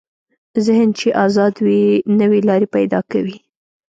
ذهن 0.65 0.89
چې 0.99 1.07
ازاد 1.25 1.55
وي، 1.65 1.81
نوې 2.19 2.39
لارې 2.47 2.67
پیدا 2.75 2.99
کوي. 3.11 3.37